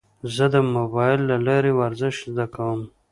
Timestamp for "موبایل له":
0.75-1.37